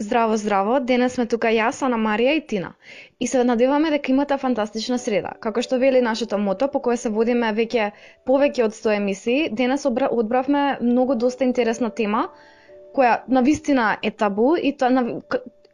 Здраво, 0.00 0.36
здраво. 0.36 0.80
Денес 0.80 1.16
сме 1.16 1.24
тука 1.26 1.50
јас, 1.50 1.80
Ана 1.82 1.96
Марија 1.98 2.36
и 2.38 2.40
Тина. 2.46 2.68
И 3.20 3.26
се 3.26 3.42
надеваме 3.44 3.90
дека 3.90 4.12
имате 4.12 4.36
фантастична 4.38 4.98
среда. 4.98 5.32
Како 5.40 5.62
што 5.62 5.78
вели 5.82 6.00
нашето 6.00 6.38
мото, 6.38 6.68
по 6.70 6.78
кое 6.80 6.96
се 6.96 7.10
водиме 7.10 7.50
веќе 7.56 7.90
повеќе 8.30 8.64
од 8.68 8.76
100 8.76 8.94
емисии, 8.96 9.48
денес 9.50 9.86
одбравме 9.86 10.78
многу 10.80 11.16
доста 11.18 11.44
интересна 11.44 11.90
тема, 11.90 12.28
која 12.94 13.16
на 13.28 13.42
вистина 13.42 13.96
е 14.02 14.10
табу 14.10 14.54
и 14.54 14.72
тоа 14.76 14.90
на 14.90 15.04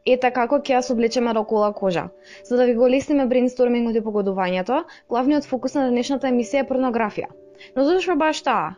ета 0.07 0.31
така 0.31 0.47
како 0.47 0.61
ќе 0.61 0.79
ја 0.79 0.81
соблечеме 0.89 1.35
рокола 1.37 1.73
кожа. 1.73 2.09
За 2.45 2.57
да 2.57 2.65
ви 2.65 2.75
го 2.81 2.89
лесниме 2.89 3.27
брейнстормингот 3.27 4.01
и 4.01 4.05
погодувањето, 4.09 4.85
главниот 5.09 5.45
фокус 5.45 5.77
на 5.77 5.85
денешната 5.91 6.33
емисија 6.33 6.65
е 6.65 6.69
порнографија. 6.73 7.29
Но 7.77 7.85
зашто 7.85 8.17
баш 8.17 8.41
таа? 8.43 8.73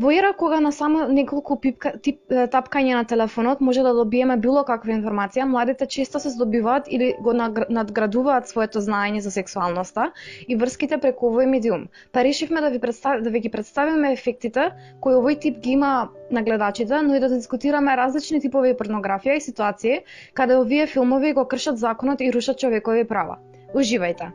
Во 0.00 0.10
ера 0.16 0.32
кога 0.32 0.60
на 0.64 0.70
само 0.72 1.02
неколку 1.12 1.58
пипка, 1.60 1.90
тип, 2.00 2.22
тапкање 2.52 2.94
на 2.96 3.02
телефонот 3.04 3.60
може 3.60 3.82
да 3.84 3.90
добиеме 3.92 4.38
било 4.40 4.62
каква 4.64 4.94
информација, 4.94 5.44
младите 5.44 5.86
често 5.94 6.22
се 6.22 6.32
здобиваат 6.32 6.88
или 6.88 7.10
го 7.20 7.34
надградуваат 7.36 8.48
своето 8.48 8.80
знаење 8.80 9.20
за 9.20 9.34
сексуалноста 9.34 10.08
и 10.48 10.56
врските 10.56 10.96
преку 11.04 11.28
овој 11.28 11.50
медиум. 11.52 11.86
Па 12.16 12.24
решивме 12.24 12.64
да 12.64 12.70
ви, 12.70 12.80
представ... 12.80 13.20
да 13.20 13.30
ви 13.30 13.44
ги 13.44 13.52
представиме 13.52 14.14
ефектите 14.16 14.70
кои 15.04 15.20
овој 15.20 15.40
тип 15.40 15.60
ги 15.60 15.76
има 15.76 16.08
на 16.30 16.42
гледачите, 16.42 17.02
но 17.02 17.14
и 17.14 17.20
да 17.20 17.28
дискутираме 17.28 17.96
различни 17.96 18.40
типови 18.40 18.72
порнографија 18.78 19.36
и 19.36 19.48
ситуации 19.52 20.00
каде 20.32 20.56
овие 20.56 20.86
филмови 20.86 21.34
го 21.36 21.44
кршат 21.44 21.76
законот 21.76 22.20
и 22.24 22.32
рушат 22.32 22.58
човекови 22.58 23.04
права. 23.04 23.36
Уживајте! 23.74 24.32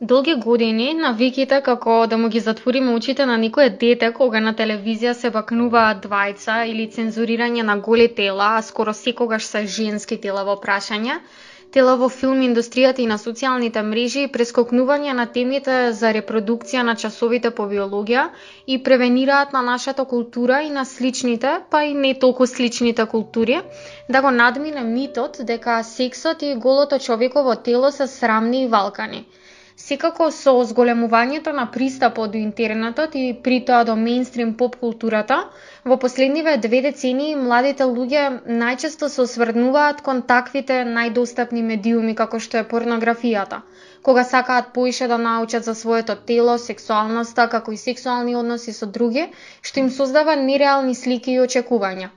Долги 0.00 0.34
години 0.34 0.86
навиките 0.94 1.58
како 1.66 1.92
да 2.06 2.16
му 2.22 2.28
ги 2.28 2.40
затвориме 2.46 2.94
очите 2.94 3.26
на 3.26 3.36
некое 3.44 3.70
дете 3.82 4.10
кога 4.16 4.40
на 4.46 4.50
телевизија 4.56 5.12
се 5.20 5.30
бакнуваат 5.36 6.02
двајца 6.06 6.56
или 6.70 6.84
цензурирање 6.96 7.62
на 7.68 7.76
голи 7.86 8.08
тела, 8.18 8.48
а 8.56 8.62
скоро 8.66 8.92
секогаш 8.98 9.46
се 9.46 9.62
женски 9.76 10.18
тела 10.26 10.42
во 10.48 10.56
прашање, 10.66 11.16
тела 11.76 11.94
во 12.02 12.10
филм 12.16 12.42
индустријата 12.48 13.00
и 13.04 13.06
на 13.12 13.16
социјалните 13.22 13.84
мрежи, 13.92 14.26
прескокнување 14.34 15.14
на 15.22 15.26
темите 15.38 15.78
за 16.02 16.12
репродукција 16.18 16.84
на 16.90 16.96
часовите 17.04 17.54
по 17.60 17.64
биологија 17.72 18.26
и 18.66 18.78
превенираат 18.90 19.56
на 19.58 19.64
нашата 19.70 20.04
култура 20.04 20.60
и 20.66 20.70
на 20.76 20.84
сличните, 20.84 21.54
па 21.70 21.84
и 21.84 21.94
не 21.94 22.12
толку 22.26 22.46
сличните 22.46 23.08
култури, 23.16 23.62
да 24.10 24.20
го 24.20 24.36
надмине 24.42 24.84
митот 24.92 25.40
дека 25.54 25.82
сексот 25.94 26.42
и 26.42 26.54
голото 26.54 26.98
човеково 26.98 27.56
тело 27.56 27.92
се 27.92 28.06
срамни 28.06 28.64
и 28.64 28.70
валкани– 28.78 29.24
Секако 29.80 30.26
со 30.34 30.52
зголемувањето 30.68 31.52
на 31.56 31.64
пристапот 31.72 32.30
до 32.34 32.38
интернетот 32.42 33.16
и 33.22 33.24
притоа 33.48 33.80
до 33.88 33.96
мейнстрим 34.04 34.54
поп 34.62 34.78
културата, 34.84 35.36
во 35.92 35.98
последниве 36.04 36.54
две 36.66 36.80
децении 36.86 37.34
младите 37.40 37.88
луѓе 37.90 38.22
најчесто 38.62 39.10
се 39.16 39.20
осврнуваат 39.26 40.00
кон 40.06 40.22
таквите 40.32 40.78
најдостапни 40.94 41.66
медиуми 41.72 42.16
како 42.22 42.40
што 42.46 42.62
е 42.62 42.66
порнографијата, 42.72 43.60
кога 44.08 44.24
сакаат 44.32 44.72
поише 44.78 45.10
да 45.12 45.20
научат 45.28 45.68
за 45.68 45.74
своето 45.84 46.16
тело, 46.32 46.56
сексуалноста, 46.68 47.48
како 47.58 47.76
и 47.76 47.82
сексуални 47.86 48.40
односи 48.42 48.72
со 48.80 48.88
други, 48.98 49.28
што 49.60 49.84
им 49.84 49.92
создава 50.00 50.40
нереални 50.48 50.94
слики 51.04 51.36
и 51.36 51.44
очекувања. 51.48 52.10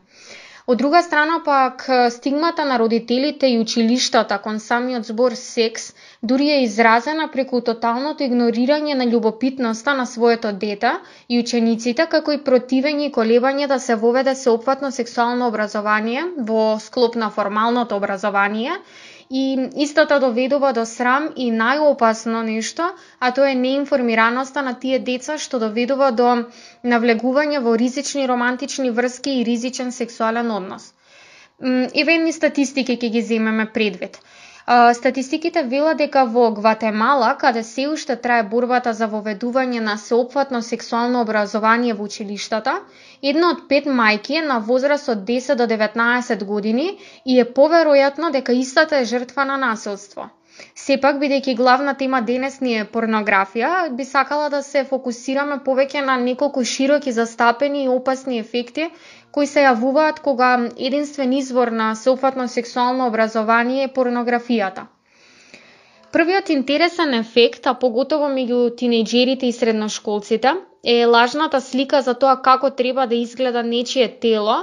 Од 0.69 0.77
друга 0.77 0.99
страна 1.03 1.41
пак 1.45 1.89
стигмата 2.11 2.65
на 2.65 2.79
родителите 2.79 3.47
и 3.47 3.59
училиштата 3.59 4.37
кон 4.37 4.59
самиот 4.59 5.05
збор 5.05 5.31
секс 5.31 5.87
дури 6.23 6.49
е 6.49 6.59
изразена 6.63 7.25
преку 7.33 7.61
тоталното 7.61 8.23
игнорирање 8.23 8.93
на 8.99 9.07
љубопитноста 9.09 9.95
на 9.97 10.05
своето 10.05 10.51
дете 10.53 10.91
и 11.29 11.39
учениците, 11.39 12.05
како 12.13 12.37
и 12.37 12.41
противење 12.51 13.07
и 13.09 13.13
колебање 13.17 13.67
да 13.67 13.79
се 13.79 13.95
воведе 13.95 14.35
сеопфатно 14.35 14.91
сексуално 14.91 15.47
образование 15.49 16.27
во 16.51 16.61
склоп 16.79 17.15
на 17.15 17.31
формалното 17.39 17.97
образование 17.97 18.77
и 19.31 19.69
истата 19.75 20.19
доведува 20.19 20.71
до 20.73 20.85
срам 20.85 21.29
и 21.35 21.51
најопасно 21.53 22.41
нешто, 22.45 22.87
а 23.19 23.31
тоа 23.31 23.51
е 23.51 23.55
неинформираноста 23.55 24.61
на 24.61 24.73
тие 24.79 24.99
деца 24.99 25.37
што 25.37 25.59
доведува 25.59 26.09
до 26.11 26.29
навлегување 26.83 27.61
во 27.61 27.75
ризични 27.77 28.25
романтични 28.27 28.89
врски 28.91 29.35
и 29.39 29.45
ризичен 29.45 29.91
сексуален 29.91 30.49
однос. 30.51 30.93
Еве 31.93 32.17
статистики 32.31 32.97
ќе 32.97 33.09
ги 33.09 33.21
земеме 33.21 33.65
предвид. 33.71 34.17
Статистиките 34.93 35.63
велат 35.63 35.97
дека 35.97 36.23
во 36.25 36.51
Гватемала, 36.51 37.29
каде 37.37 37.63
се 37.63 37.87
уште 37.89 38.15
трае 38.25 38.43
борбата 38.51 38.93
за 38.93 39.07
воведување 39.13 39.79
на 39.85 39.95
сеопфатно 39.97 40.61
сексуално 40.61 41.23
образование 41.25 41.95
во 41.97 42.05
училиштата, 42.09 42.75
една 43.23 43.49
од 43.55 43.63
пет 43.71 43.89
мајки 44.01 44.37
е 44.37 44.45
на 44.45 44.59
возраст 44.67 45.09
од 45.09 45.25
10 45.29 45.55
до 45.63 45.69
19 45.73 46.45
години 46.45 46.87
и 47.25 47.39
е 47.39 47.47
поверојатно 47.53 48.29
дека 48.31 48.53
истата 48.53 49.01
е 49.01 49.09
жртва 49.13 49.45
на 49.45 49.57
насилство. 49.57 50.29
Сепак, 50.75 51.17
бидејќи 51.21 51.55
главна 51.59 51.93
тема 52.01 52.19
денес 52.27 52.59
ни 52.65 52.75
е 52.81 52.85
порнографија, 52.93 53.71
би 53.97 54.05
сакала 54.11 54.49
да 54.53 54.61
се 54.67 54.83
фокусираме 54.91 55.57
повеќе 55.65 56.05
на 56.09 56.17
неколку 56.23 56.63
широки 56.73 57.11
застапени 57.17 57.83
и 57.83 57.89
опасни 57.95 58.39
ефекти 58.43 58.87
кои 59.37 59.47
се 59.47 59.65
јавуваат 59.65 60.21
кога 60.27 60.51
единствен 60.89 61.33
извор 61.33 61.73
на 61.81 61.89
сеопфатно 61.95 62.47
сексуално 62.47 63.07
образование 63.07 63.83
е 63.83 63.93
порнографијата. 63.99 64.87
Првиот 66.11 66.49
интересен 66.49 67.13
ефект, 67.13 67.67
а 67.69 67.75
поготово 67.83 68.31
меѓу 68.33 68.61
тинејџерите 68.81 69.45
и 69.45 69.53
средношколците, 69.53 70.53
е 70.83 71.05
лажната 71.05 71.61
слика 71.61 72.01
за 72.01 72.15
тоа 72.15 72.39
како 72.41 72.71
треба 72.71 73.05
да 73.07 73.15
изгледа 73.15 73.63
нечие 73.63 74.07
тело, 74.19 74.55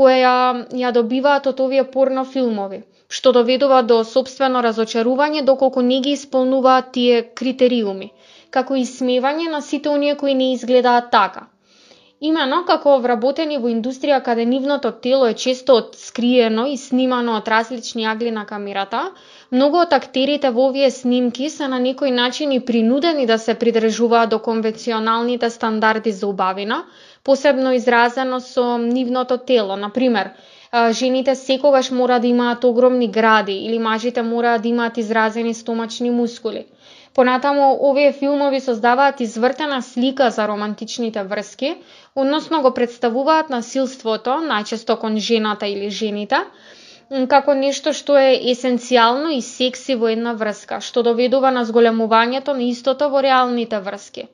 која 0.00 0.36
ја, 0.82 0.92
добиваат 0.98 1.50
од 1.52 1.64
овие 1.66 1.84
порнофилмови, 1.96 2.82
што 3.18 3.32
доведува 3.38 3.82
до 3.92 3.98
собствено 4.12 4.62
разочарување 4.68 5.44
доколку 5.50 5.84
не 5.90 6.00
ги 6.06 6.14
исполнуваат 6.20 6.92
тие 6.98 7.22
критериуми, 7.42 8.12
како 8.50 8.80
и 8.84 8.86
смевање 8.94 9.50
на 9.56 9.62
сите 9.72 9.94
оние 9.98 10.16
кои 10.24 10.34
не 10.42 10.52
изгледаат 10.54 11.12
така– 11.18 11.46
Имено 12.24 12.62
како 12.68 12.92
вработени 13.04 13.56
во 13.62 13.68
индустрија 13.70 14.18
каде 14.26 14.44
нивното 14.50 14.90
тело 15.06 15.26
е 15.30 15.34
често 15.40 15.74
скриено 16.02 16.62
и 16.74 16.76
снимано 16.82 17.34
од 17.38 17.48
различни 17.52 18.06
агли 18.12 18.30
на 18.36 18.44
камерата, 18.46 19.00
многу 19.50 19.78
од 19.78 19.92
актерите 19.92 20.50
во 20.50 20.68
овие 20.70 20.90
снимки 20.90 21.50
се 21.50 21.68
на 21.68 21.78
некој 21.80 22.10
начин 22.10 22.52
и 22.52 22.60
принудени 22.60 23.26
да 23.26 23.38
се 23.38 23.54
придржуваат 23.54 24.30
до 24.30 24.38
конвенционалните 24.38 25.50
стандарди 25.50 26.12
за 26.12 26.26
убавина, 26.26 26.84
посебно 27.24 27.72
изразено 27.72 28.40
со 28.40 28.78
нивното 28.78 29.38
тело. 29.38 29.76
Например, 29.76 30.30
жените 30.90 31.34
секогаш 31.34 31.90
мора 31.90 32.20
да 32.20 32.26
имаат 32.26 32.64
огромни 32.64 33.08
гради 33.08 33.52
или 33.52 33.78
мажите 33.78 34.22
мора 34.22 34.58
да 34.58 34.68
имаат 34.68 34.98
изразени 34.98 35.54
стомачни 35.54 36.10
мускули. 36.10 36.66
Понатаму, 37.14 37.78
овие 37.80 38.12
филмови 38.12 38.60
создаваат 38.60 39.20
извртена 39.20 39.82
слика 39.82 40.30
за 40.30 40.48
романтичните 40.48 41.22
врски, 41.22 41.76
односно 42.16 42.62
го 42.62 42.74
представуваат 42.74 43.48
насилството, 43.50 44.34
најчесто 44.44 44.98
кон 45.00 45.16
жената 45.16 45.66
или 45.66 45.88
жените, 45.90 46.36
како 47.32 47.54
нешто 47.54 47.92
што 47.96 48.16
е 48.18 48.30
есенцијално 48.52 49.34
и 49.34 49.42
секси 49.48 49.94
во 49.98 50.08
една 50.12 50.32
врска, 50.40 50.80
што 50.86 51.02
доведува 51.08 51.52
на 51.58 51.62
зголемувањето 51.68 52.54
на 52.60 52.64
истото 52.68 53.08
во 53.12 53.22
реалните 53.26 53.78
врски. 53.80 54.24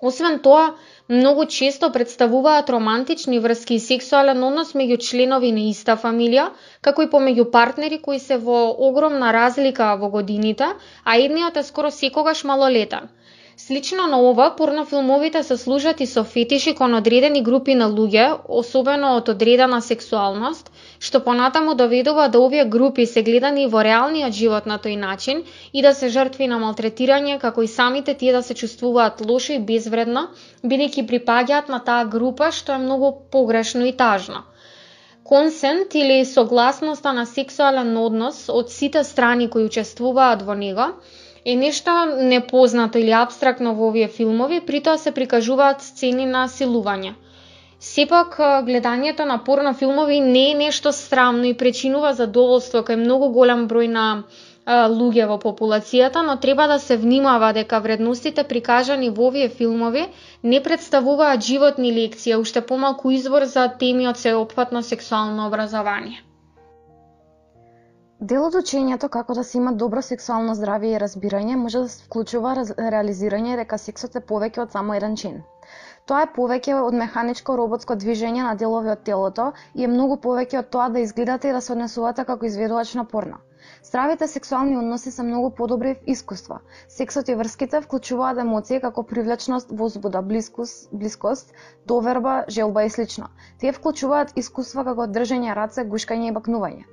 Освен 0.00 0.38
тоа, 0.38 0.74
многу 1.08 1.44
често 1.46 1.90
представуваат 1.92 2.70
романтични 2.70 3.38
врски 3.38 3.74
и 3.74 3.84
сексуален 3.86 4.44
однос 4.48 4.74
меѓу 4.80 4.98
членови 5.06 5.50
на 5.52 5.64
иста 5.70 5.96
фамилија, 6.02 6.50
како 6.80 7.02
и 7.02 7.10
помеѓу 7.14 7.48
партнери 7.50 7.98
кои 8.02 8.18
се 8.18 8.38
во 8.38 8.58
огромна 8.90 9.32
разлика 9.32 9.94
во 10.02 10.10
годините, 10.10 10.68
а 11.04 11.16
едниот 11.18 11.56
е 11.56 11.66
скоро 11.70 11.90
секогаш 11.90 12.44
малолетен. 12.44 13.08
Слично 13.56 14.06
на 14.06 14.20
ова, 14.22 14.54
порнофилмовите 14.56 15.42
се 15.42 15.56
служат 15.56 16.00
и 16.00 16.06
со 16.06 16.22
фетиши 16.24 16.74
кон 16.74 16.94
одредени 16.94 17.42
групи 17.42 17.74
на 17.74 17.88
луѓе, 17.90 18.38
особено 18.48 19.16
од 19.16 19.28
одредена 19.28 19.80
сексуалност, 19.82 20.70
што 21.06 21.20
понатаму 21.26 21.74
доведува 21.74 22.26
да 22.28 22.40
овие 22.40 22.64
групи 22.64 23.06
се 23.06 23.22
гледани 23.22 23.66
во 23.74 23.82
реалниот 23.86 24.34
живот 24.38 24.66
на 24.66 24.78
тој 24.84 24.96
начин 25.02 25.42
и 25.72 25.82
да 25.82 25.92
се 25.94 26.08
жртви 26.14 26.48
на 26.52 26.58
малтретирање, 26.62 27.38
како 27.44 27.62
и 27.62 27.70
самите 27.74 28.14
тие 28.14 28.32
да 28.32 28.42
се 28.42 28.54
чувствуваат 28.54 29.22
лошо 29.30 29.52
и 29.56 29.58
безвредно, 29.70 30.28
бидејќи 30.64 31.06
припаѓаат 31.12 31.68
на 31.74 31.78
таа 31.90 32.04
група 32.16 32.50
што 32.60 32.74
е 32.74 32.82
многу 32.86 33.12
погрешно 33.36 33.86
и 33.86 33.92
тажно. 33.92 34.42
Консент 35.28 35.94
или 35.94 36.24
согласноста 36.24 37.12
на 37.12 37.26
сексуален 37.26 37.96
однос 37.96 38.44
од 38.48 38.70
сите 38.72 39.04
страни 39.04 39.48
кои 39.54 39.64
учествуваат 39.70 40.42
во 40.42 40.54
него 40.54 40.86
е 41.44 41.54
нешто 41.56 41.92
непознато 42.32 42.98
или 42.98 43.14
абстрактно 43.18 43.74
во 43.74 43.88
овие 43.88 44.08
филмови, 44.08 44.60
притоа 44.60 44.98
се 44.98 45.12
прикажуваат 45.12 45.82
сцени 45.82 46.26
на 46.26 46.48
силување. 46.48 47.14
Сепак, 47.80 48.36
гледањето 48.66 49.24
на 49.24 49.38
порно 49.44 49.72
филмови 49.74 50.20
не 50.20 50.50
е 50.50 50.54
нешто 50.54 50.92
срамно 50.92 51.44
и 51.46 51.54
причинува 51.54 52.12
задоволство 52.20 52.82
кај 52.82 52.96
многу 53.04 53.28
голем 53.36 53.66
број 53.70 53.86
на 53.86 54.06
луѓе 54.68 55.26
во 55.30 55.36
популацијата, 55.38 56.22
но 56.26 56.36
треба 56.36 56.66
да 56.66 56.78
се 56.78 56.96
внимава 56.96 57.52
дека 57.52 57.78
вредностите 57.80 58.44
прикажани 58.44 59.10
во 59.10 59.28
овие 59.28 59.48
филмови 59.48 60.08
не 60.42 60.62
представуваат 60.62 61.40
животни 61.40 61.92
лекции, 61.92 62.34
уште 62.36 62.60
помалку 62.60 63.10
извор 63.10 63.44
за 63.44 63.68
теми 63.68 64.08
од 64.08 64.18
сеопфатно 64.18 64.82
сексуално 64.82 65.46
образование. 65.46 66.24
Дел 68.20 68.44
од 68.44 68.54
учењето 68.58 69.08
како 69.08 69.34
да 69.34 69.44
се 69.44 69.58
има 69.58 69.72
добро 69.72 70.02
сексуално 70.02 70.54
здравје 70.58 70.96
и 70.96 70.98
разбирање 70.98 71.56
може 71.56 71.84
да 71.84 71.88
вклучува 72.06 72.56
реализирање 72.78 73.56
дека 73.62 73.78
сексот 73.78 74.16
е 74.16 74.24
повеќе 74.32 74.66
од 74.66 74.72
само 74.74 74.98
еден 74.98 75.14
чин. 75.16 75.42
Тоа 76.08 76.24
е 76.24 76.28
повеќе 76.36 76.74
од 76.80 76.94
механичко 76.96 77.54
роботско 77.60 77.94
движење 78.02 78.44
на 78.44 78.54
делови 78.60 78.88
од 78.94 79.00
телото 79.04 79.50
и 79.74 79.84
е 79.84 79.88
многу 79.92 80.16
повеќе 80.26 80.62
од 80.62 80.70
тоа 80.76 80.86
да 80.94 81.02
изгледате 81.04 81.50
и 81.50 81.56
да 81.56 81.60
се 81.66 81.74
однесувате 81.74 82.24
како 82.30 82.48
изведувач 82.48 82.94
на 82.96 83.04
порно. 83.10 83.40
Здравите 83.88 84.26
сексуални 84.26 84.78
односи 84.78 85.10
се 85.10 85.22
многу 85.22 85.50
подобри 85.58 85.94
искуства. 86.06 86.60
Сексот 86.96 87.28
и 87.28 87.36
врските 87.40 87.82
вклучуваат 87.84 88.40
емоции 88.40 88.80
како 88.80 89.04
привлечност, 89.10 89.74
возбуда, 89.82 90.22
близкост, 90.22 90.88
близкост, 90.92 91.52
доверба, 91.92 92.44
желба 92.48 92.86
и 92.88 92.90
слично. 92.96 93.28
Тие 93.60 93.76
вклучуваат 93.76 94.32
искуства 94.44 94.86
како 94.88 95.10
држење 95.18 95.58
раце, 95.60 95.84
гушкање 95.84 96.32
и 96.32 96.36
бакнување. 96.40 96.88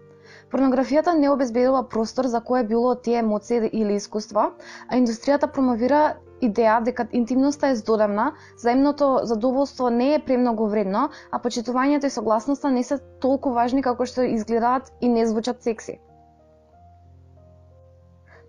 Порнографијата 0.52 1.16
не 1.16 1.32
обезбедува 1.32 1.88
простор 1.96 2.28
за 2.28 2.44
кое 2.44 2.68
било 2.68 2.92
од 2.98 3.08
тие 3.08 3.24
емоции 3.24 3.64
или 3.72 3.96
искуства, 3.96 4.50
а 4.90 5.00
индустријата 5.00 5.48
промовира 5.48 6.04
идеја 6.47 6.80
дека 6.83 7.07
интимноста 7.12 7.68
е 7.68 7.75
здодевна, 7.75 8.31
заемното 8.57 9.19
задоволство 9.24 9.89
не 9.89 10.13
е 10.15 10.19
премногу 10.19 10.68
вредно, 10.68 11.09
а 11.31 11.39
почитувањето 11.39 12.06
и 12.06 12.15
согласноста 12.18 12.71
не 12.71 12.83
се 12.83 13.00
толку 13.19 13.53
важни 13.53 13.81
како 13.81 14.06
што 14.06 14.24
изгледаат 14.24 14.92
и 15.01 15.09
не 15.09 15.27
звучат 15.27 15.63
секси. 15.63 16.00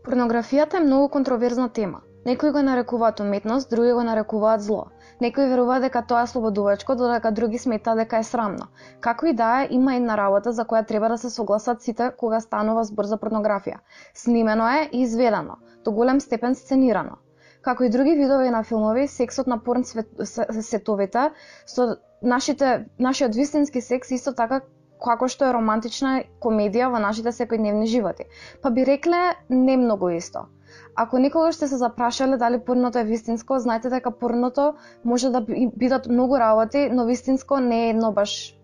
Порнографијата 0.05 0.79
е 0.79 0.87
многу 0.87 1.09
контроверзна 1.09 1.69
тема. 1.69 2.01
Некои 2.27 2.51
го 2.51 2.63
нарекуваат 2.63 3.21
уметност, 3.21 3.71
други 3.71 3.93
го 3.93 4.03
нарекуваат 4.03 4.63
зло. 4.63 4.85
Некои 5.21 5.47
веруваат 5.47 5.83
дека 5.83 6.03
тоа 6.07 6.23
е 6.23 6.27
слободувачко, 6.27 6.95
додека 6.95 7.31
други 7.33 7.59
сметаат 7.59 7.99
дека 7.99 8.19
е 8.19 8.23
срамно. 8.23 8.67
Како 9.01 9.27
и 9.27 9.33
да 9.33 9.51
е, 9.63 9.69
има 9.71 9.95
една 9.95 10.17
работа 10.17 10.53
за 10.53 10.65
која 10.65 10.87
треба 10.87 11.09
да 11.09 11.19
се 11.19 11.31
согласат 11.31 11.83
сите 11.83 12.11
кога 12.19 12.41
станува 12.41 12.85
збор 12.85 13.07
за 13.07 13.19
порнографија. 13.19 13.79
Снимено 14.15 14.69
е 14.69 14.89
и 14.93 15.03
изведено, 15.03 15.57
до 15.85 15.93
голем 15.93 16.21
степен 16.21 16.55
сценирано. 16.55 17.19
Како 17.67 17.85
и 17.85 17.91
други 17.91 18.15
видови 18.15 18.51
на 18.55 18.63
филмови, 18.63 19.09
сексот 19.11 19.49
на 19.51 19.59
порн 19.59 19.85
свет, 19.85 20.09
сетовите, 20.23 21.31
со 21.67 21.97
нашите, 22.23 22.87
нашиот 22.99 23.35
вистински 23.35 23.81
секс 23.83 24.13
исто 24.15 24.35
така 24.39 24.61
како 25.05 25.29
што 25.29 25.49
е 25.49 25.55
романтична 25.57 26.13
комедија 26.43 26.89
во 26.93 27.01
нашите 27.03 27.33
секојдневни 27.35 27.89
животи. 27.91 28.29
Па 28.63 28.71
би 28.71 28.87
рекле 28.89 29.23
не 29.51 29.77
многу 29.77 30.11
исто. 30.17 30.47
Ако 30.95 31.19
никогаш 31.19 31.55
сте 31.55 31.69
се 31.69 31.77
запрашале 31.77 32.37
дали 32.37 32.61
порното 32.61 32.99
е 32.99 33.05
вистинско, 33.05 33.59
знаете 33.59 33.91
дека 33.91 34.11
порното 34.11 34.75
може 35.05 35.31
да 35.31 35.41
бидат 35.77 36.09
многу 36.09 36.39
работи, 36.39 36.89
но 36.93 37.07
вистинско 37.07 37.61
не 37.61 37.87
е 37.87 37.91
едно 37.91 38.13
баш 38.13 38.57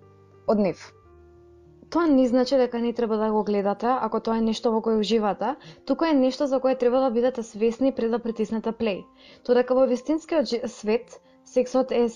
од 0.48 0.58
нив. 0.58 0.92
Тоа 1.92 2.06
не 2.08 2.26
значи 2.28 2.56
дека 2.56 2.78
не 2.80 2.92
треба 2.92 3.16
да 3.16 3.30
го 3.32 3.42
гледате, 3.44 3.86
ако 3.86 4.20
тоа 4.20 4.38
е 4.38 4.40
нешто 4.40 4.70
во 4.72 4.80
кое 4.80 4.96
уживате, 4.96 5.56
туку 5.86 6.04
е 6.04 6.12
нешто 6.16 6.46
за 6.46 6.60
кое 6.60 6.74
треба 6.74 7.00
да 7.00 7.10
бидете 7.10 7.42
свесни 7.42 7.92
пред 7.92 8.10
да 8.10 8.18
притиснете 8.18 8.72
плей. 8.72 9.02
Тоа 9.44 9.54
дека 9.54 9.74
во 9.74 9.84
вистинскиот 9.86 10.48
свет 10.72 11.20
сексот 11.44 11.92
е 11.92 12.08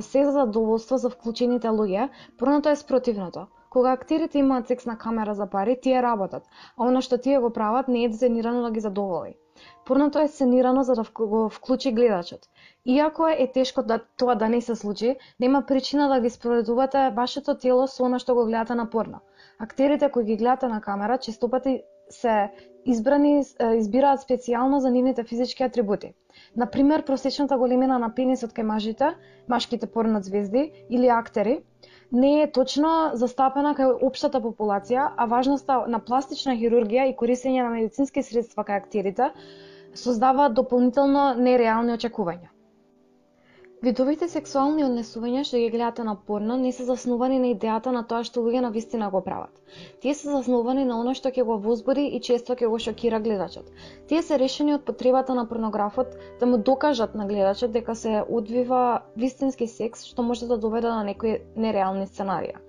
се 0.00 0.24
за 0.24 0.32
задоволство 0.32 0.96
за 0.98 1.10
вклучените 1.10 1.68
луѓе, 1.68 2.08
порното 2.38 2.68
е 2.68 2.76
спротивното. 2.76 3.46
Кога 3.70 3.92
актерите 3.92 4.38
имаат 4.38 4.68
секс 4.68 4.86
на 4.86 4.98
камера 4.98 5.34
за 5.34 5.46
пари, 5.46 5.78
тие 5.80 6.02
работат, 6.02 6.42
а 6.76 6.88
она 6.88 7.00
што 7.00 7.18
тие 7.18 7.38
го 7.38 7.50
прават 7.50 7.88
не 7.88 8.04
е 8.04 8.10
дизајнирано 8.10 8.62
да 8.66 8.70
ги 8.70 8.80
задоволи. 8.80 9.36
Порното 9.84 10.18
е 10.18 10.28
сценирано 10.28 10.82
за 10.82 10.94
да 10.94 11.04
го 11.18 11.48
вклучи 11.48 11.92
гледачот. 11.92 12.40
Иако 12.86 13.26
е 13.28 13.50
тешко 13.54 13.82
да 13.82 13.98
тоа 14.16 14.34
да 14.34 14.48
не 14.48 14.60
се 14.60 14.76
случи, 14.76 15.16
нема 15.40 15.64
причина 15.66 16.08
да 16.08 16.20
ги 16.20 16.30
споредувате 16.30 17.10
вашето 17.16 17.54
тело 17.58 17.88
со 17.88 18.04
она 18.04 18.18
што 18.18 18.34
го 18.34 18.46
гледате 18.46 18.74
на 18.74 18.90
порно. 18.90 19.20
Актерите 19.60 20.10
кои 20.10 20.24
ги 20.24 20.36
гледате 20.36 20.68
на 20.68 20.80
камера 20.80 21.18
честопати 21.18 21.82
се 22.10 22.50
избрани 22.86 23.44
избираат 23.76 24.20
специјално 24.20 24.78
за 24.78 24.90
нивните 24.90 25.24
физички 25.24 25.62
атрибути. 25.62 26.14
Например, 26.56 27.04
просечната 27.04 27.58
големина 27.58 27.98
на 27.98 28.08
пенисот 28.14 28.52
кај 28.56 28.62
мажите, 28.62 29.10
машките 29.48 29.86
порно 29.86 30.22
звезди 30.22 30.62
или 30.90 31.08
актери, 31.08 31.60
не 32.12 32.42
е 32.42 32.50
точно 32.52 33.10
застапена 33.14 33.74
кај 33.78 33.92
општата 34.02 34.40
популација, 34.42 35.10
а 35.16 35.26
важноста 35.26 35.84
на 35.86 36.00
пластична 36.00 36.56
хирургија 36.58 37.06
и 37.10 37.16
користење 37.16 37.62
на 37.62 37.70
медицински 37.76 38.22
средства 38.22 38.64
кај 38.64 38.80
актерите 38.82 39.30
создава 39.94 40.48
дополнително 40.50 41.34
нереални 41.38 41.92
очекувања. 41.94 42.49
Видовите 43.84 44.26
сексуални 44.28 44.82
однесувања 44.84 45.42
што 45.48 45.56
ги 45.60 45.68
гледате 45.74 46.04
на 46.06 46.12
порно 46.30 46.56
не 46.62 46.70
се 46.78 46.84
заснувани 46.88 47.38
на 47.44 47.52
идејата 47.54 47.94
на 47.96 48.02
тоа 48.10 48.26
што 48.28 48.42
луѓе 48.44 48.60
на 48.64 48.70
вистина 48.74 49.06
го 49.14 49.22
прават. 49.28 49.62
Тие 50.02 50.12
се 50.18 50.28
заснувани 50.34 50.84
на 50.90 50.98
оно 51.00 51.14
што 51.20 51.32
ќе 51.32 51.46
го 51.50 51.56
возбуди 51.66 52.04
и 52.18 52.20
често 52.28 52.56
ќе 52.60 52.68
го 52.74 52.80
шокира 52.86 53.20
гледачот. 53.26 53.70
Тие 54.10 54.20
се 54.26 54.38
решени 54.42 54.74
од 54.76 54.84
потребата 54.90 55.38
на 55.38 55.46
порнографот 55.48 56.12
да 56.42 56.50
му 56.50 56.58
докажат 56.70 57.16
на 57.22 57.26
гледачот 57.32 57.72
дека 57.78 57.96
се 58.02 58.18
одвива 58.28 58.82
вистински 59.16 59.70
секс 59.78 60.04
што 60.12 60.28
може 60.28 60.50
да 60.52 60.60
доведе 60.66 60.92
до 60.92 61.00
некои 61.08 61.38
нереални 61.56 62.04
сценарија. 62.12 62.60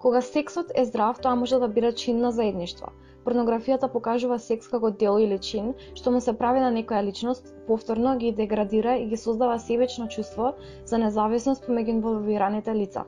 Кога 0.00 0.20
сексот 0.22 0.72
е 0.74 0.84
здрав, 0.84 1.18
тоа 1.20 1.34
може 1.36 1.58
да 1.60 1.68
биде 1.68 1.92
чин 1.92 2.20
на 2.20 2.30
заедништво. 2.32 2.86
Порнографијата 3.24 3.88
покажува 3.92 4.38
секс 4.40 4.68
како 4.74 4.90
дел 5.02 5.18
или 5.20 5.36
чин, 5.38 5.66
што 5.94 6.12
му 6.14 6.20
се 6.24 6.32
прави 6.38 6.62
на 6.62 6.70
некоја 6.76 7.02
личност, 7.04 7.50
повторно 7.66 8.14
ги 8.22 8.30
деградира 8.38 8.94
и 8.96 9.04
ги 9.10 9.16
создава 9.16 9.58
себечно 9.58 10.08
чувство 10.08 10.54
за 10.92 10.98
независност 11.02 11.66
помеѓу 11.66 11.96
инволвираните 11.96 12.74
лица. 12.78 13.04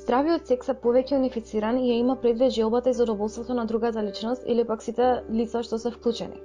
Здравиот 0.00 0.50
секс 0.50 0.72
е 0.72 0.74
повеќе 0.82 1.14
унифициран 1.20 1.78
и 1.78 1.86
ја 1.92 2.00
има 2.00 2.16
предвид 2.24 2.56
желбата 2.58 2.90
и 2.90 2.98
задоволството 2.98 3.54
на 3.54 3.66
другата 3.66 4.02
личност 4.02 4.42
или 4.46 4.66
пак 4.66 4.82
сите 4.82 5.12
лица 5.30 5.62
што 5.62 5.78
се 5.78 5.94
вклучени. 5.94 6.42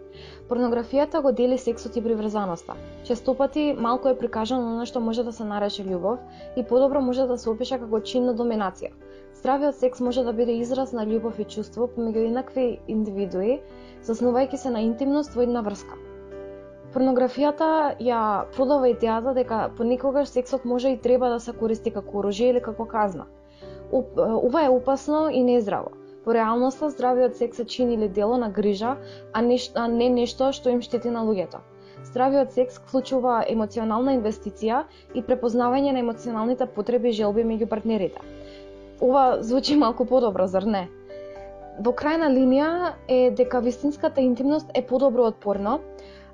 Порнографијата 0.49 1.23
го 1.25 1.31
дели 1.31 1.57
сексот 1.57 1.97
и 1.97 2.03
приврзаноста. 2.03 2.77
Честопати 3.03 3.73
малку 3.73 4.13
е 4.13 4.17
прикажано 4.17 4.77
на 4.77 4.85
што 4.85 5.01
може 5.01 5.23
да 5.23 5.33
се 5.33 5.43
нарече 5.43 5.89
љубов 5.89 6.21
и 6.55 6.63
подобро 6.63 7.01
може 7.01 7.25
да 7.25 7.37
се 7.37 7.49
опиша 7.49 7.81
како 7.81 8.01
чин 8.01 8.29
на 8.29 8.37
доминација. 8.37 8.93
Здравиот 9.45 9.75
секс 9.75 9.99
може 9.99 10.23
да 10.23 10.33
биде 10.33 10.51
израз 10.57 10.91
на 10.97 11.03
љубов 11.05 11.37
и 11.37 11.43
чувство 11.45 11.85
помеѓу 11.95 12.23
еднакви 12.27 12.63
индивидуи, 12.89 13.59
заснувајќи 14.07 14.57
се 14.57 14.69
на 14.73 14.79
интимност 14.81 15.35
во 15.37 15.43
една 15.45 15.61
врска. 15.61 15.97
Порнографијата 16.95 17.67
ја 18.01 18.21
продава 18.55 18.89
идејата 18.89 19.35
дека 19.37 19.59
понекогаш 19.77 20.31
сексот 20.33 20.63
може 20.65 20.89
и 20.89 20.97
треба 21.03 21.29
да 21.29 21.37
се 21.39 21.53
користи 21.59 21.93
како 21.93 22.23
оружје 22.23 22.47
или 22.53 22.63
како 22.67 22.87
казна. 22.89 23.27
Ова 23.91 24.63
е 24.65 24.71
опасно 24.73 25.19
и 25.29 25.43
нездраво. 25.45 25.91
Во 26.25 26.33
реалноста, 26.33 26.89
здравиот 26.89 27.37
секс 27.37 27.61
е 27.61 27.65
чин 27.65 27.91
или 27.93 28.09
дело 28.09 28.39
на 28.41 28.49
грижа, 28.49 28.95
а, 29.31 29.41
не, 29.41 29.59
а 29.75 29.85
не 29.87 30.09
нешто 30.15 30.47
што 30.59 30.73
им 30.73 30.81
штети 30.81 31.11
на 31.13 31.21
луѓето. 31.27 31.61
Здравиот 32.07 32.57
секс 32.57 32.81
вклучува 32.81 33.43
емоционална 33.45 34.17
инвестиција 34.17 34.87
и 35.13 35.21
препознавање 35.21 35.93
на 35.93 36.01
емоционалните 36.01 36.65
потреби 36.79 37.13
и 37.13 37.19
желби 37.21 37.45
меѓу 37.45 37.69
партнерите 37.75 38.25
ова 39.01 39.37
звучи 39.41 39.75
малку 39.75 40.05
подобро, 40.05 40.47
зар 40.47 40.63
не? 40.63 40.87
Во 41.79 41.91
крајна 41.91 42.29
линија 42.31 42.93
е 43.11 43.31
дека 43.35 43.59
вистинската 43.59 44.21
интимност 44.21 44.71
е 44.73 44.81
подобро 44.81 45.25
од 45.27 45.35
порно, 45.43 45.79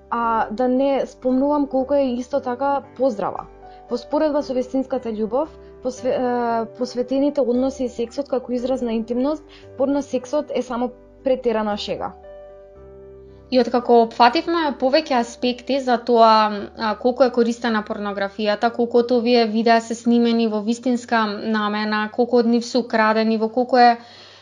а 0.09 0.47
да 0.51 0.67
не 0.67 1.05
спомнувам 1.05 1.67
колку 1.67 1.93
е 1.93 2.13
исто 2.13 2.39
така 2.39 2.83
поздрава. 2.97 3.47
Во 3.89 3.97
споредба 3.97 4.43
со 4.43 4.53
вистинската 4.53 5.09
љубов, 5.09 5.49
посве, 5.83 6.13
е, 6.15 6.65
посветените 6.77 7.41
односи 7.41 7.85
и 7.85 7.89
сексот 7.89 8.29
како 8.29 8.53
израз 8.53 8.81
на 8.81 8.93
интимност, 8.93 9.43
порно 9.77 10.01
сексот 10.01 10.51
е 10.55 10.61
само 10.61 10.91
претерана 11.23 11.77
шега. 11.77 12.13
И 13.51 13.59
откако 13.59 13.95
опфативме 14.05 14.59
повеќе 14.81 15.17
аспекти 15.19 15.79
за 15.83 15.97
тоа 16.09 16.27
а, 16.29 16.91
колку 16.95 17.25
е 17.25 17.33
користена 17.37 17.81
порнографијата, 17.83 18.69
колку 18.71 19.01
овие 19.15 19.45
видеа 19.45 19.81
се 19.81 19.95
снимени 19.95 20.47
во 20.47 20.61
вистинска 20.61 21.25
намена, 21.57 22.09
колку 22.15 22.39
од 22.39 22.47
нив 22.47 22.65
се 22.65 22.77
украдени, 22.79 23.37
во 23.37 23.49
колку 23.49 23.77
е 23.77 23.89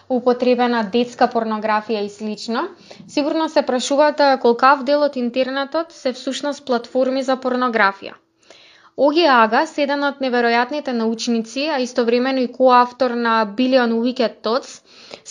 употребена 0.10 0.84
детска 0.94 1.28
порнографија 1.28 2.06
и 2.06 2.10
слично, 2.10 2.68
сигурно 3.08 3.50
се 3.50 3.62
прашувате 3.64 4.30
колкав 4.42 4.84
дел 4.84 5.04
од 5.04 5.18
интернетот 5.18 5.92
се 5.94 6.14
всушност 6.14 6.66
платформи 6.66 7.24
за 7.24 7.38
порнографија. 7.38 8.14
Оги 9.00 9.22
Ага, 9.32 9.60
седен 9.72 10.02
од 10.04 10.18
неверојатните 10.20 10.92
научници, 10.92 11.62
а 11.72 11.78
истовремено 11.80 12.42
и 12.44 12.50
коавтор 12.52 13.14
на 13.26 13.36
Billion 13.60 13.94
Wicked 14.04 14.34
Thoughts, 14.44 14.74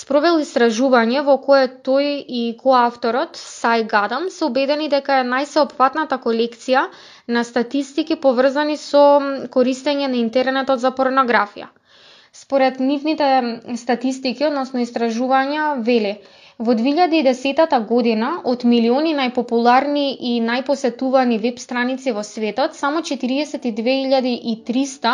спровел 0.02 0.38
истражување 0.40 1.20
во 1.26 1.34
кое 1.42 1.66
тој 1.88 2.08
и 2.40 2.42
коавторот, 2.62 3.37
Сај 3.42 3.84
Гадам, 3.90 4.30
се 4.37 4.46
убедени 4.48 4.88
дека 4.94 5.18
е 5.20 5.26
најсеопфатната 5.34 6.16
колекција 6.25 6.87
на 7.37 7.44
статистики 7.44 8.16
поврзани 8.16 8.78
со 8.87 9.04
користење 9.58 10.08
на 10.14 10.16
интернетот 10.22 10.80
за 10.87 10.94
порнографија. 11.02 11.68
Според 12.32 12.80
нивните 12.80 13.28
статистики, 13.76 14.48
односно 14.48 14.80
истражувања, 14.80 15.75
вели, 15.84 16.16
Во 16.67 16.75
2010 16.75 17.87
година, 17.87 18.29
од 18.53 18.65
милиони 18.71 19.11
најпопуларни 19.17 20.07
и 20.29 20.31
најпосетувани 20.47 21.37
веб 21.43 21.59
страници 21.62 22.15
во 22.17 22.25
светот, 22.27 22.73
само 22.75 23.03
42.300 23.11 25.12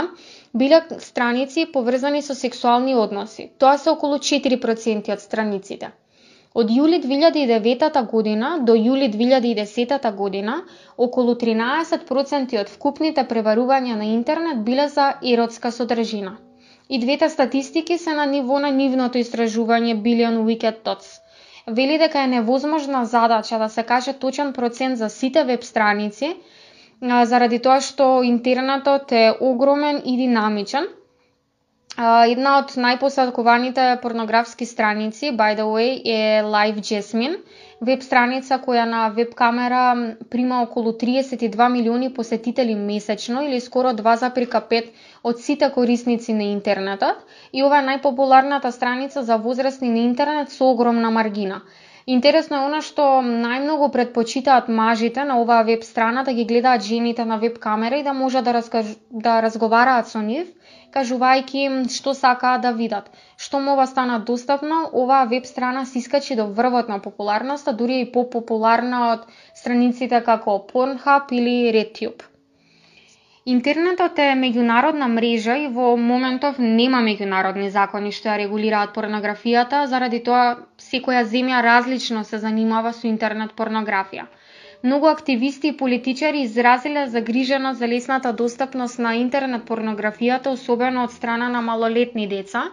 биле 0.63 0.79
страници 1.07 1.65
поврзани 1.75 2.23
со 2.29 2.37
сексуални 2.39 2.95
односи. 3.01 3.45
Тоа 3.59 3.75
се 3.83 3.93
околу 3.93 4.17
4% 4.29 5.13
од 5.13 5.21
страниците. 5.25 5.91
Од 6.55 6.73
јули 6.77 7.03
2009 7.03 8.01
година 8.15 8.55
до 8.71 8.79
јули 8.79 9.11
2010 9.19 10.09
година, 10.23 10.55
околу 10.97 11.35
13% 11.45 12.57
од 12.63 12.73
вкупните 12.79 13.27
преварувања 13.35 13.99
на 14.01 14.09
интернет 14.15 14.65
биле 14.71 14.89
за 14.97 15.11
еротска 15.35 15.75
содржина. 15.81 16.35
И 16.89 16.99
двете 16.99 17.29
статистики 17.29 17.99
се 17.99 18.15
на 18.15 18.27
ниво 18.33 18.59
на 18.59 18.71
нивното 18.71 19.19
истражување 19.19 20.01
Billion 20.09 20.43
Wicked 20.49 20.83
Thoughts. 20.85 21.24
Вели 21.69 21.99
дека 21.99 22.21
е 22.21 22.27
невозможна 22.29 23.07
задача 23.07 23.59
да 23.59 23.69
се 23.69 23.83
каже 23.85 24.13
точен 24.15 24.53
процент 24.53 24.99
за 24.99 25.09
сите 25.11 25.45
веб 25.45 25.65
страници, 25.65 26.37
заради 27.03 27.59
тоа 27.59 27.81
што 27.81 28.23
интернетот 28.23 29.13
е 29.13 29.23
огромен 29.43 30.03
и 30.05 30.17
динамичен, 30.17 30.87
една 32.27 32.59
од 32.59 32.75
најпосадкуваните 32.77 34.01
порнографски 34.01 34.67
страници, 34.67 35.33
by 35.33 35.55
the 35.55 35.67
way, 35.67 35.89
е 36.07 36.21
Live 36.45 36.81
Jasmine, 36.83 37.37
веб 37.81 38.03
страница 38.03 38.59
која 38.59 38.85
на 38.87 39.09
веб 39.11 39.35
камера 39.35 39.81
прима 40.31 40.63
околу 40.63 40.93
32 40.95 41.69
милиони 41.69 42.11
посетители 42.11 42.75
месечно 42.75 43.43
или 43.43 43.61
скоро 43.61 43.89
2,5 43.93 44.91
од 45.23 45.41
сите 45.41 45.71
корисници 45.71 46.33
на 46.33 46.43
интернетот 46.53 47.17
и 47.53 47.63
ова 47.63 47.79
е 47.79 47.87
најпопуларната 47.87 48.71
страница 48.71 49.23
за 49.23 49.37
возрастни 49.39 49.91
на 49.91 49.99
интернет 50.01 50.51
со 50.51 50.65
огромна 50.67 51.11
маргина. 51.11 51.63
Интересно 52.07 52.57
е 52.57 52.65
она 52.69 52.79
што 52.87 53.05
најмногу 53.27 53.87
предпочитаат 53.93 54.67
мажите 54.79 55.23
на 55.29 55.39
оваа 55.43 55.63
веб 55.69 55.85
страна 55.89 56.25
да 56.25 56.35
ги 56.39 56.45
гледаат 56.51 56.83
жените 56.89 57.25
на 57.31 57.39
веб 57.45 57.59
камера 57.59 58.01
и 58.01 58.03
да 58.09 58.13
можат 58.13 58.45
да, 58.45 58.53
разкаж... 58.55 58.91
да 59.11 59.41
разговараат 59.47 60.09
со 60.09 60.21
нив 60.27 60.51
кажувајќи 60.97 61.63
им 61.69 61.79
што 61.95 62.15
сакаат 62.19 62.67
да 62.67 62.73
видат. 62.81 63.09
Што 63.47 63.63
ова 63.73 63.87
стана 63.93 64.19
достапно, 64.33 64.83
оваа 65.05 65.25
веб 65.33 65.49
страна 65.53 65.87
се 65.87 65.99
искачи 66.03 66.37
до 66.43 66.47
врвот 66.61 66.93
на 66.93 67.01
популарноста, 67.07 67.73
дури 67.81 67.99
и 68.03 68.13
попопуларна 68.19 69.01
од 69.15 69.27
страниците 69.63 70.21
како 70.31 70.61
Pornhub 70.75 71.35
или 71.41 71.57
RedTube. 71.79 72.34
Интернетот 73.53 74.19
е 74.25 74.27
меѓународна 74.43 75.07
мрежа 75.15 75.55
и 75.63 75.65
во 75.73 75.89
моментов 76.03 76.61
нема 76.77 77.01
меѓународни 77.07 77.67
закони 77.75 78.13
што 78.19 78.31
ја 78.31 78.37
регулираат 78.41 78.95
порнографијата, 78.95 79.81
заради 79.91 80.21
тоа 80.29 80.45
секоја 80.85 81.21
земја 81.33 81.59
различно 81.67 82.23
се 82.29 82.41
занимава 82.45 82.93
со 83.01 83.05
интернет 83.11 83.53
порнографија. 83.59 84.25
Многу 84.89 85.11
активисти 85.11 85.69
и 85.69 85.77
политичари 85.83 86.41
изразиле 86.47 87.05
загриженост 87.09 87.79
за 87.79 87.89
лесната 87.89 88.33
достапност 88.33 88.99
на 88.99 89.13
интернет 89.17 89.69
порнографијата, 89.69 90.57
особено 90.59 91.05
од 91.05 91.13
страна 91.13 91.51
на 91.59 91.63
малолетни 91.69 92.27
деца, 92.27 92.65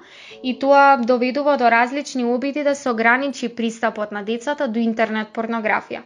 и 0.43 0.57
тоа 0.59 0.85
доведува 1.03 1.57
до 1.57 1.71
различни 1.71 2.23
обиди 2.25 2.63
да 2.63 2.75
се 2.75 2.89
ограничи 2.89 3.55
пристапот 3.55 4.11
на 4.11 4.23
децата 4.23 4.67
до 4.69 4.79
интернет 4.79 5.35
порнографија. 5.35 6.05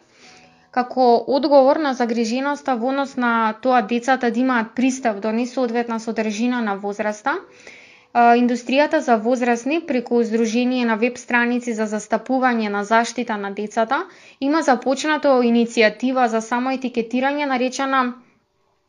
Како 0.75 1.03
одговор 1.29 1.77
на 1.79 1.93
загриженоста 1.93 2.73
во 2.75 2.89
однос 2.89 3.11
на 3.17 3.33
тоа 3.61 3.81
децата 3.89 4.31
да 4.31 4.39
имаат 4.39 4.71
пристап 4.75 5.19
до 5.19 5.31
несоодветна 5.31 5.99
содржина 5.99 6.61
на 6.61 6.73
возраста, 6.77 7.35
индустријата 8.15 8.99
за 8.99 9.15
возрастни 9.17 9.81
преку 9.81 10.23
Сдружение 10.23 10.85
на 10.85 10.95
веб 10.95 11.17
страници 11.17 11.73
за 11.73 11.85
застапување 11.85 12.69
на 12.69 12.83
заштита 12.83 13.37
на 13.37 13.51
децата 13.51 13.97
има 14.41 14.61
започнато 14.61 15.33
иницијатива 15.43 16.25
за 16.27 16.41
само 16.41 16.71
етикетирање 16.71 17.45
наречена 17.45 18.01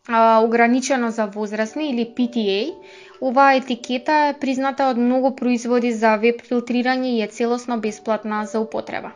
а, 0.09 0.41
ограничено 0.41 1.11
за 1.11 1.27
возрастни 1.29 1.91
или 1.91 2.07
PTA. 2.11 2.61
Оваа 3.21 3.55
етикета 3.55 4.19
е 4.25 4.39
призната 4.41 4.87
од 4.87 4.99
многу 4.99 5.35
производи 5.37 5.93
за 5.95 6.17
веб 6.17 6.43
филтрирање 6.43 7.15
и 7.15 7.23
е 7.23 7.27
целосно 7.29 7.79
бесплатна 7.81 8.45
за 8.47 8.61
употреба. 8.61 9.11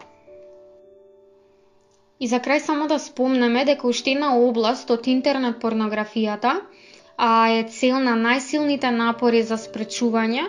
И 2.21 2.27
за 2.29 2.41
крај 2.45 2.61
само 2.61 2.87
да 2.87 2.99
спомнеме 2.99 3.65
дека 3.65 3.89
уште 3.89 4.17
една 4.17 4.35
област 4.37 4.91
од 4.91 5.07
интернет 5.09 5.61
порнографијата 5.63 6.61
а 7.21 7.49
е 7.53 7.65
цел 7.69 7.99
на 8.01 8.13
најсилните 8.17 8.91
напори 8.97 9.41
за 9.49 9.57
спречување 9.61 10.45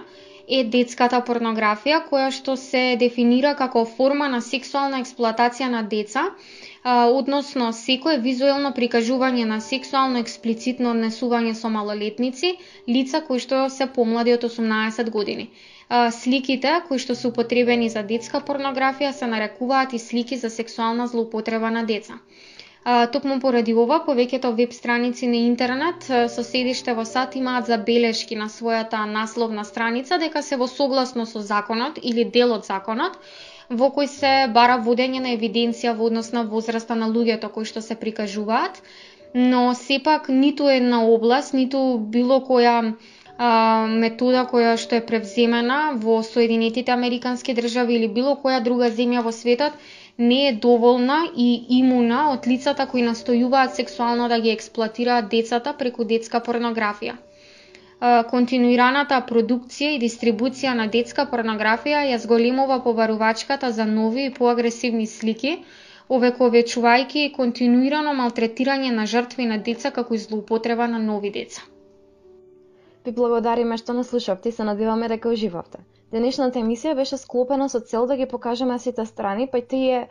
е 0.57 0.59
детската 0.75 1.17
порнографија, 1.27 1.97
која 2.11 2.29
што 2.37 2.55
се 2.61 2.83
дефинира 3.01 3.51
како 3.61 3.83
форма 3.97 4.29
на 4.35 4.39
сексуална 4.45 5.01
експлоатација 5.03 5.67
на 5.73 5.81
деца, 5.93 6.23
а, 6.29 6.93
односно 7.17 7.67
секое 7.81 8.21
визуелно 8.27 8.71
прикажување 8.79 9.45
на 9.51 9.59
сексуално 9.67 10.23
експлицитно 10.23 10.95
однесување 10.95 11.53
со 11.63 11.73
малолетници, 11.75 12.53
лица 12.87 13.21
кои 13.27 13.43
што 13.47 13.61
се 13.69 13.91
помлади 13.99 14.35
од 14.39 14.47
18 14.49 15.11
години. 15.17 15.49
Сликите 16.15 16.71
кои 16.87 16.99
што 17.03 17.15
се 17.19 17.27
употребени 17.27 17.89
за 17.91 18.01
детска 18.07 18.39
порнографија 18.49 19.11
се 19.15 19.27
нарекуваат 19.27 19.93
и 19.93 19.99
слики 19.99 20.37
за 20.43 20.49
сексуална 20.49 21.07
злоупотреба 21.07 21.71
на 21.77 21.83
деца. 21.89 22.19
Токму 23.13 23.35
поради 23.43 23.73
ова, 23.77 23.97
повеќето 24.05 24.53
веб 24.59 24.71
страници 24.73 25.27
на 25.27 25.41
интернет 25.49 26.07
со 26.35 26.45
седиште 26.47 26.95
во 26.99 27.03
САД 27.05 27.35
имаат 27.41 27.67
забелешки 27.67 28.39
на 28.39 28.47
својата 28.49 29.03
насловна 29.11 29.65
страница 29.65 30.17
дека 30.23 30.41
се 30.41 30.57
во 30.57 30.67
согласно 30.67 31.25
со 31.33 31.43
законот 31.51 31.99
или 32.01 32.23
дел 32.23 32.55
од 32.57 32.65
законот, 32.65 33.19
во 33.69 33.91
кој 33.97 34.07
се 34.15 34.33
бара 34.55 34.79
водење 34.87 35.19
на 35.27 35.35
евиденција 35.35 35.93
во 35.99 36.07
однос 36.07 36.31
на 36.31 36.43
возраста 36.55 36.95
на 36.95 37.11
луѓето 37.11 37.51
кои 37.51 37.65
што 37.65 37.81
се 37.81 37.95
прикажуваат, 37.95 38.81
но 39.33 39.73
сепак 39.75 40.29
ниту 40.29 40.71
една 40.71 41.03
област, 41.03 41.53
ниту 41.53 41.83
било 41.99 42.39
која 42.47 42.93
а, 43.43 43.49
метода 44.01 44.41
која 44.51 44.73
што 44.81 44.97
е 44.99 45.05
превземена 45.11 45.77
во 46.03 46.17
Соединетите 46.27 46.93
Американски 46.95 47.55
држави 47.59 47.95
или 47.97 48.09
било 48.19 48.35
која 48.43 48.59
друга 48.67 48.89
земја 48.99 49.23
во 49.27 49.31
светот 49.37 49.79
не 50.17 50.37
е 50.49 50.51
доволна 50.65 51.17
и 51.45 51.47
имуна 51.79 52.19
од 52.33 52.45
лицата 52.51 52.85
кои 52.91 53.01
настојуваат 53.07 53.73
сексуално 53.79 54.27
да 54.33 54.39
ги 54.45 54.53
експлоатираат 54.53 55.31
децата 55.33 55.73
преку 55.81 56.05
детска 56.13 56.43
порнографија. 56.49 57.15
Континуираната 58.29 59.17
продукција 59.31 59.95
и 59.95 59.99
дистрибуција 60.05 60.75
на 60.77 60.87
детска 60.97 61.25
порнографија 61.33 62.05
ја 62.11 62.21
зголемува 62.23 62.79
побарувачката 62.85 63.71
за 63.71 63.85
нови 63.97 64.25
и 64.29 64.33
поагресивни 64.37 65.07
слики, 65.07 65.57
овековечувајќи 66.09 67.27
континуирано 67.41 68.13
малтретирање 68.23 68.95
на 69.01 69.05
жртви 69.15 69.45
на 69.53 69.61
деца 69.69 69.91
како 69.99 70.17
и 70.17 70.25
злоупотреба 70.29 70.87
на 70.95 70.99
нови 71.11 71.37
деца. 71.41 71.70
Ви 73.05 73.11
благодариме 73.11 73.77
што 73.77 73.93
не 73.93 74.03
слушавте 74.03 74.49
и 74.49 74.51
се 74.51 74.63
надеваме 74.63 75.07
дека 75.07 75.29
уживавте. 75.29 75.79
Денешната 76.11 76.59
емисија 76.59 76.95
беше 76.95 77.17
склопена 77.17 77.69
со 77.69 77.79
цел 77.81 78.05
да 78.05 78.17
ги 78.17 78.27
покажеме 78.27 78.79
сите 78.79 79.05
страни, 79.05 79.47
па 79.47 79.57
и 79.57 79.65
тие 79.65 80.01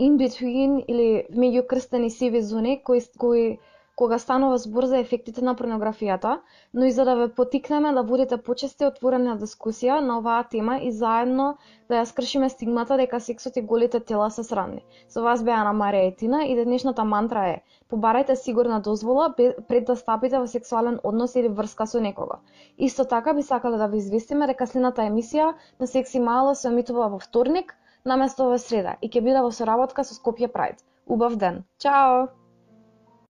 in 0.00 0.16
between 0.16 0.84
или 0.86 1.08
меѓу 1.34 1.66
крстени 1.66 2.10
сиви 2.10 2.42
зони 2.42 2.82
кои, 2.82 3.00
кои 3.18 3.58
кога 3.98 4.18
станува 4.18 4.58
збор 4.62 4.84
за 4.86 4.98
ефектите 5.02 5.42
на 5.42 5.54
порнографијата, 5.58 6.36
но 6.74 6.84
и 6.86 6.92
за 6.92 7.04
да 7.04 7.14
ве 7.18 7.28
потикнеме 7.34 7.90
да 7.92 8.04
водите 8.06 8.36
почести 8.48 8.86
отворена 8.86 9.34
дискусија 9.40 9.96
на 10.06 10.18
оваа 10.20 10.44
тема 10.52 10.76
и 10.88 10.92
заедно 10.92 11.48
да 11.90 11.98
ја 11.98 12.04
скршиме 12.06 12.48
стигмата 12.52 12.96
дека 13.00 13.20
сексот 13.20 13.58
и 13.58 13.64
голите 13.72 14.00
тела 14.00 14.30
се 14.30 14.44
срамни. 14.44 14.84
Со 15.08 15.24
вас 15.26 15.42
беа 15.42 15.64
на 15.66 15.74
Марија 15.80 16.12
и 16.12 16.16
Тина 16.22 16.44
и 16.46 16.54
денешната 16.54 17.04
мантра 17.04 17.44
е 17.56 17.58
побарајте 17.90 18.38
сигурна 18.38 18.80
дозвола 18.80 19.28
пред 19.34 19.84
да 19.90 19.96
стапите 19.96 20.38
во 20.38 20.46
сексуален 20.46 21.02
однос 21.02 21.34
или 21.34 21.48
врска 21.48 21.86
со 21.86 22.00
некого. 22.00 22.38
Исто 22.78 23.04
така 23.04 23.34
би 23.34 23.42
сакале 23.42 23.82
да 23.82 23.88
ви 23.88 23.98
известиме 23.98 24.46
дека 24.46 24.66
следната 24.66 25.02
емисија 25.10 25.54
на 25.80 25.86
Секси 25.86 26.20
Мало 26.20 26.54
се 26.54 26.68
омитува 26.68 27.08
во 27.08 27.18
вторник, 27.18 27.74
наместо 28.04 28.46
во 28.46 28.58
среда 28.58 28.94
и 29.02 29.10
ќе 29.10 29.26
биде 29.26 29.42
во 29.42 29.50
соработка 29.50 30.04
со 30.04 30.14
Скопје 30.14 30.52
Прайд. 30.52 30.84
Убав 31.06 31.36
ден. 31.36 31.64
Чао! 31.82 32.28